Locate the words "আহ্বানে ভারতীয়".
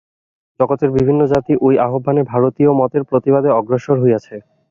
1.85-2.71